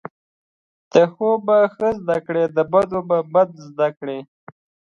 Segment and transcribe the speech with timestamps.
[0.93, 2.99] د ښو به ښه زده کړی، د بدو
[3.33, 4.19] به څه زده کړی